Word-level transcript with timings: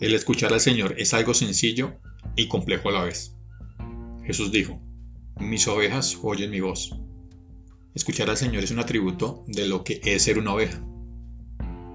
El 0.00 0.14
escuchar 0.14 0.50
al 0.54 0.60
Señor 0.60 0.94
es 0.96 1.12
algo 1.12 1.34
sencillo 1.34 1.92
y 2.34 2.48
complejo 2.48 2.88
a 2.88 2.92
la 2.92 3.04
vez. 3.04 3.36
Jesús 4.24 4.50
dijo, 4.50 4.80
mis 5.38 5.68
ovejas 5.68 6.18
oyen 6.22 6.50
mi 6.50 6.60
voz. 6.60 6.96
Escuchar 7.94 8.30
al 8.30 8.38
Señor 8.38 8.64
es 8.64 8.70
un 8.70 8.78
atributo 8.78 9.44
de 9.46 9.66
lo 9.66 9.84
que 9.84 10.00
es 10.02 10.22
ser 10.22 10.38
una 10.38 10.54
oveja. 10.54 10.82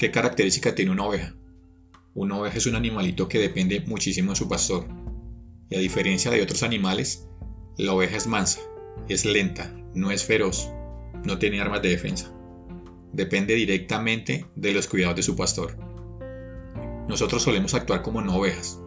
¿Qué 0.00 0.10
característica 0.10 0.74
tiene 0.74 0.90
una 0.90 1.04
oveja? 1.04 1.36
Una 2.12 2.38
oveja 2.38 2.58
es 2.58 2.66
un 2.66 2.74
animalito 2.74 3.28
que 3.28 3.38
depende 3.38 3.84
muchísimo 3.86 4.32
de 4.32 4.36
su 4.36 4.48
pastor. 4.48 4.88
Y 5.70 5.76
a 5.76 5.78
diferencia 5.78 6.32
de 6.32 6.42
otros 6.42 6.64
animales, 6.64 7.28
la 7.78 7.92
oveja 7.92 8.16
es 8.16 8.26
mansa, 8.26 8.62
es 9.08 9.24
lenta, 9.24 9.72
no 9.94 10.10
es 10.10 10.24
feroz, 10.24 10.68
no 11.24 11.38
tiene 11.38 11.60
armas 11.60 11.82
de 11.82 11.90
defensa. 11.90 12.34
Depende 13.12 13.54
directamente 13.54 14.46
de 14.56 14.72
los 14.72 14.88
cuidados 14.88 15.14
de 15.14 15.22
su 15.22 15.36
pastor. 15.36 15.91
Nosotros 17.08 17.42
solemos 17.42 17.74
actuar 17.74 18.02
como 18.02 18.22
no 18.22 18.36
ovejas. 18.36 18.80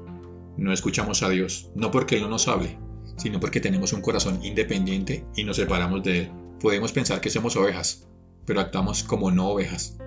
No 0.58 0.72
escuchamos 0.72 1.22
a 1.24 1.30
Dios, 1.30 1.70
no 1.76 1.92
porque 1.92 2.16
Él 2.16 2.24
no 2.24 2.30
nos 2.30 2.48
hable, 2.48 2.78
sino 3.18 3.40
porque 3.40 3.60
tenemos 3.60 3.94
un 3.94 4.02
corazón 4.02 4.44
independiente 4.44 5.26
y 5.36 5.44
nos 5.44 5.58
separamos 5.58 6.04
de 6.04 6.20
Él. 6.20 6.32
Podemos 6.60 6.92
pensar 6.92 7.22
que 7.22 7.30
somos 7.30 7.56
ovejas, 7.56 8.08
pero 8.46 8.62
actuamos 8.62 9.04
como 9.04 9.32
no 9.32 9.50
ovejas. 9.50 9.98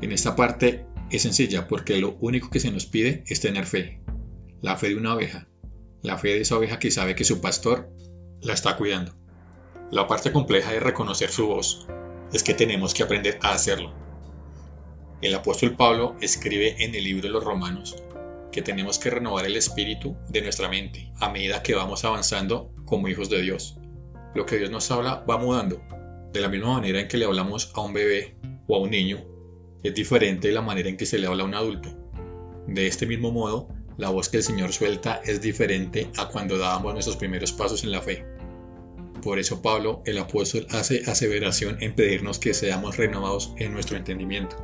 En 0.00 0.12
esta 0.12 0.34
parte 0.34 0.86
es 1.10 1.22
sencilla 1.22 1.68
porque 1.68 1.98
lo 1.98 2.16
único 2.20 2.50
que 2.50 2.60
se 2.60 2.70
nos 2.70 2.86
pide 2.86 3.24
es 3.26 3.40
tener 3.40 3.66
fe. 3.66 4.00
La 4.62 4.76
fe 4.76 4.88
de 4.88 4.96
una 4.96 5.14
oveja. 5.14 5.48
La 6.02 6.16
fe 6.16 6.28
de 6.28 6.40
esa 6.40 6.56
oveja 6.56 6.78
que 6.78 6.90
sabe 6.90 7.14
que 7.14 7.24
su 7.24 7.40
pastor 7.40 7.90
la 8.40 8.54
está 8.54 8.76
cuidando. 8.76 9.12
La 9.90 10.06
parte 10.06 10.32
compleja 10.32 10.72
de 10.72 10.80
reconocer 10.80 11.30
su 11.30 11.48
voz 11.48 11.86
es 12.32 12.42
que 12.42 12.54
tenemos 12.54 12.94
que 12.94 13.02
aprender 13.02 13.38
a 13.42 13.52
hacerlo. 13.52 13.92
El 15.22 15.34
apóstol 15.34 15.76
Pablo 15.76 16.16
escribe 16.22 16.82
en 16.82 16.94
el 16.94 17.04
libro 17.04 17.22
de 17.24 17.28
los 17.28 17.44
Romanos 17.44 17.94
que 18.50 18.62
tenemos 18.62 18.98
que 18.98 19.10
renovar 19.10 19.44
el 19.44 19.56
espíritu 19.56 20.16
de 20.28 20.40
nuestra 20.40 20.68
mente 20.68 21.12
a 21.20 21.28
medida 21.30 21.62
que 21.62 21.74
vamos 21.74 22.04
avanzando 22.04 22.72
como 22.86 23.06
hijos 23.06 23.28
de 23.28 23.42
Dios. 23.42 23.76
Lo 24.34 24.46
que 24.46 24.56
Dios 24.56 24.70
nos 24.70 24.90
habla 24.90 25.24
va 25.28 25.36
mudando. 25.36 25.82
De 26.32 26.40
la 26.40 26.48
misma 26.48 26.74
manera 26.74 27.00
en 27.00 27.08
que 27.08 27.18
le 27.18 27.26
hablamos 27.26 27.70
a 27.74 27.82
un 27.82 27.92
bebé 27.92 28.36
o 28.66 28.76
a 28.76 28.80
un 28.80 28.90
niño, 28.90 29.18
es 29.82 29.94
diferente 29.94 30.48
de 30.48 30.54
la 30.54 30.62
manera 30.62 30.88
en 30.88 30.96
que 30.96 31.06
se 31.06 31.18
le 31.18 31.26
habla 31.26 31.42
a 31.42 31.46
un 31.46 31.54
adulto. 31.54 31.90
De 32.66 32.86
este 32.86 33.06
mismo 33.06 33.30
modo, 33.30 33.68
la 33.98 34.08
voz 34.10 34.28
que 34.28 34.38
el 34.38 34.42
Señor 34.42 34.72
suelta 34.72 35.20
es 35.24 35.40
diferente 35.40 36.10
a 36.16 36.28
cuando 36.28 36.56
dábamos 36.56 36.94
nuestros 36.94 37.16
primeros 37.16 37.52
pasos 37.52 37.84
en 37.84 37.92
la 37.92 38.00
fe. 38.00 38.24
Por 39.22 39.38
eso 39.38 39.60
Pablo, 39.60 40.02
el 40.06 40.18
apóstol, 40.18 40.66
hace 40.70 41.02
aseveración 41.06 41.76
en 41.82 41.94
pedirnos 41.94 42.38
que 42.38 42.54
seamos 42.54 42.96
renovados 42.96 43.52
en 43.58 43.72
nuestro 43.72 43.98
entendimiento. 43.98 44.56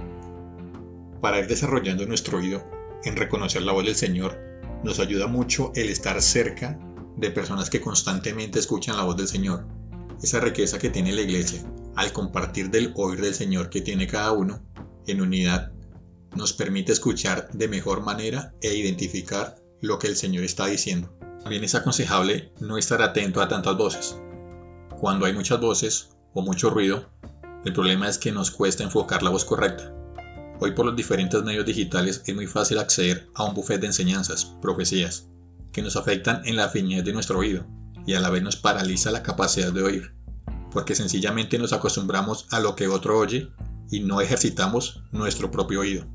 Para 1.27 1.41
ir 1.41 1.49
desarrollando 1.49 2.07
nuestro 2.07 2.39
oído 2.39 2.63
en 3.03 3.17
reconocer 3.17 3.63
la 3.63 3.73
voz 3.73 3.85
del 3.85 3.97
Señor, 3.97 4.39
nos 4.85 5.01
ayuda 5.01 5.27
mucho 5.27 5.73
el 5.75 5.89
estar 5.89 6.23
cerca 6.23 6.79
de 7.17 7.33
personas 7.33 7.69
que 7.69 7.81
constantemente 7.81 8.61
escuchan 8.61 8.97
la 8.97 9.03
voz 9.03 9.17
del 9.17 9.27
Señor. 9.27 9.67
Esa 10.23 10.39
riqueza 10.39 10.79
que 10.79 10.89
tiene 10.89 11.13
la 11.13 11.23
iglesia 11.23 11.65
al 11.97 12.13
compartir 12.13 12.71
del 12.71 12.93
oír 12.95 13.21
del 13.21 13.35
Señor 13.35 13.71
que 13.71 13.81
tiene 13.81 14.07
cada 14.07 14.31
uno 14.31 14.63
en 15.09 15.21
unidad 15.21 15.73
nos 16.37 16.53
permite 16.53 16.93
escuchar 16.93 17.51
de 17.53 17.67
mejor 17.67 18.03
manera 18.03 18.55
e 18.61 18.77
identificar 18.77 19.57
lo 19.81 19.99
que 19.99 20.07
el 20.07 20.15
Señor 20.15 20.45
está 20.45 20.67
diciendo. 20.67 21.13
También 21.43 21.65
es 21.65 21.75
aconsejable 21.75 22.53
no 22.61 22.79
estar 22.79 23.03
atento 23.03 23.43
a 23.43 23.49
tantas 23.49 23.77
voces. 23.77 24.17
Cuando 25.01 25.27
hay 25.27 25.33
muchas 25.33 25.59
voces 25.59 26.11
o 26.35 26.43
mucho 26.43 26.71
ruido, 26.71 27.11
el 27.65 27.73
problema 27.73 28.09
es 28.09 28.17
que 28.17 28.31
nos 28.31 28.53
cuesta 28.53 28.85
enfocar 28.85 29.25
la 29.25 29.31
voz 29.31 29.45
correcta. 29.45 29.96
Hoy 30.59 30.73
por 30.73 30.87
los 30.87 30.97
diferentes 30.97 31.43
medios 31.43 31.67
digitales 31.67 32.23
es 32.25 32.35
muy 32.35 32.47
fácil 32.47 32.79
acceder 32.79 33.29
a 33.35 33.45
un 33.45 33.55
buffet 33.55 33.79
de 33.79 33.89
enseñanzas, 33.89 34.57
profecías, 34.63 35.29
que 35.71 35.83
nos 35.83 35.97
afectan 35.97 36.41
en 36.47 36.57
la 36.57 36.65
afinidad 36.65 37.05
de 37.05 37.13
nuestro 37.13 37.39
oído 37.39 37.67
y 38.07 38.15
a 38.15 38.21
la 38.21 38.31
vez 38.31 38.43
nos 38.43 38.57
paraliza 38.57 39.11
la 39.11 39.23
capacidad 39.23 39.71
de 39.71 39.83
oír, 39.83 40.15
porque 40.71 40.95
sencillamente 40.95 41.59
nos 41.59 41.75
acostumbramos 41.75 42.47
a 42.53 42.61
lo 42.61 42.75
que 42.75 42.89
otro 42.89 43.19
oye 43.19 43.51
y 43.91 44.01
no 44.01 44.23
ejercitamos 44.23 45.03
nuestro 45.13 45.51
propio 45.51 45.81
oído. 45.81 46.07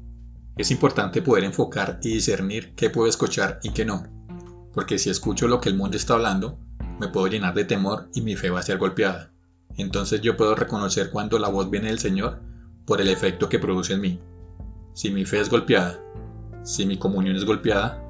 Es 0.57 0.71
importante 0.71 1.21
poder 1.21 1.43
enfocar 1.43 1.99
y 2.01 2.09
discernir 2.09 2.73
qué 2.75 2.89
puedo 2.89 3.07
escuchar 3.07 3.59
y 3.61 3.69
qué 3.69 3.85
no, 3.85 4.07
porque 4.73 4.97
si 4.97 5.11
escucho 5.11 5.47
lo 5.47 5.61
que 5.61 5.69
el 5.69 5.77
mundo 5.77 5.97
está 5.97 6.15
hablando, 6.15 6.57
me 6.99 7.09
puedo 7.09 7.27
llenar 7.27 7.53
de 7.53 7.65
temor 7.65 8.09
y 8.15 8.21
mi 8.21 8.35
fe 8.35 8.49
va 8.49 8.61
a 8.61 8.63
ser 8.63 8.79
golpeada. 8.79 9.31
Entonces 9.77 10.21
yo 10.21 10.35
puedo 10.35 10.55
reconocer 10.55 11.11
cuando 11.11 11.37
la 11.37 11.49
voz 11.49 11.69
viene 11.69 11.89
del 11.89 11.99
Señor 11.99 12.41
por 12.85 13.01
el 13.01 13.09
efecto 13.09 13.47
que 13.47 13.59
produce 13.59 13.93
en 13.93 14.01
mí. 14.01 14.19
Si 14.93 15.09
mi 15.09 15.25
fe 15.25 15.39
es 15.39 15.49
golpeada, 15.49 15.99
si 16.63 16.85
mi 16.85 16.97
comunión 16.97 17.35
es 17.35 17.45
golpeada, 17.45 18.03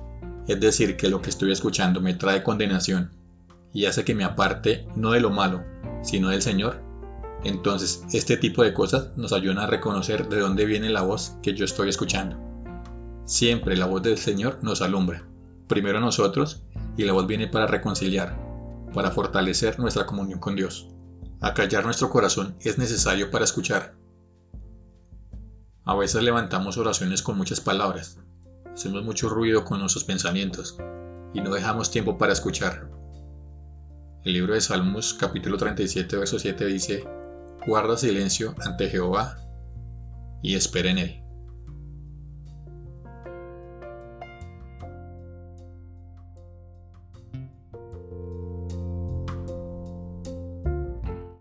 es 0.47 0.59
decir, 0.59 0.97
que 0.97 1.09
lo 1.09 1.21
que 1.21 1.29
estoy 1.29 1.51
escuchando 1.51 2.01
me 2.01 2.15
trae 2.15 2.43
condenación 2.43 3.11
y 3.73 3.85
hace 3.85 4.03
que 4.03 4.15
me 4.15 4.23
aparte 4.23 4.87
no 4.95 5.11
de 5.11 5.21
lo 5.21 5.29
malo, 5.29 5.63
sino 6.01 6.29
del 6.29 6.41
Señor, 6.41 6.81
entonces 7.43 8.03
este 8.11 8.37
tipo 8.37 8.63
de 8.63 8.73
cosas 8.73 9.09
nos 9.15 9.33
ayudan 9.33 9.59
a 9.59 9.67
reconocer 9.67 10.27
de 10.27 10.39
dónde 10.39 10.65
viene 10.65 10.89
la 10.89 11.01
voz 11.01 11.37
que 11.41 11.53
yo 11.53 11.65
estoy 11.65 11.89
escuchando. 11.89 12.37
Siempre 13.25 13.77
la 13.77 13.85
voz 13.85 14.01
del 14.01 14.17
Señor 14.17 14.59
nos 14.61 14.81
alumbra, 14.81 15.23
primero 15.67 15.99
a 15.99 16.01
nosotros, 16.01 16.63
y 16.97 17.03
la 17.03 17.13
voz 17.13 17.27
viene 17.27 17.47
para 17.47 17.67
reconciliar, 17.67 18.37
para 18.93 19.11
fortalecer 19.11 19.79
nuestra 19.79 20.05
comunión 20.05 20.39
con 20.39 20.55
Dios. 20.55 20.89
Acallar 21.39 21.85
nuestro 21.85 22.09
corazón 22.09 22.55
es 22.59 22.77
necesario 22.77 23.31
para 23.31 23.45
escuchar, 23.45 23.95
a 25.91 25.95
veces 25.95 26.23
levantamos 26.23 26.77
oraciones 26.77 27.21
con 27.21 27.37
muchas 27.37 27.59
palabras, 27.59 28.17
hacemos 28.73 29.03
mucho 29.03 29.27
ruido 29.27 29.65
con 29.65 29.81
nuestros 29.81 30.05
pensamientos 30.05 30.77
y 31.33 31.41
no 31.41 31.53
dejamos 31.53 31.91
tiempo 31.91 32.17
para 32.17 32.31
escuchar. 32.31 32.89
El 34.23 34.31
libro 34.31 34.53
de 34.53 34.61
Salmos 34.61 35.13
capítulo 35.13 35.57
37 35.57 36.15
verso 36.15 36.39
7 36.39 36.65
dice, 36.67 37.03
guarda 37.67 37.97
silencio 37.97 38.55
ante 38.61 38.89
Jehová 38.89 39.37
y 40.41 40.55
espera 40.55 40.91
en 40.91 40.97
él. 40.97 41.20